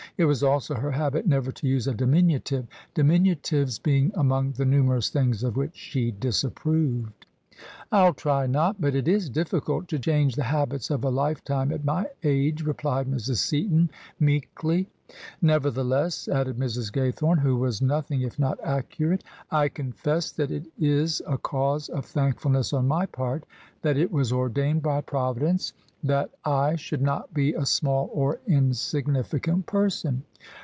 [0.17, 5.09] It was also her habit never to use a diminutive: diminutives being among the numerous
[5.09, 7.25] things of which she disapproved."
[7.93, 11.85] rU try not: but it is difficult to change the habits of a lifetime at
[11.85, 13.37] my age," replied Mrs.
[13.37, 14.89] Seaton, meekly."
[15.41, 16.91] Nevertheless," added Mrs.
[16.91, 21.89] Gaythome, who was noth ing If not accurate," I confess that it is a cause
[21.89, 23.45] of thankful ness on my part
[23.81, 25.73] that It was ordained by Providence
[26.03, 30.23] that I THE SUBJECTION should not be a small or insignificant person.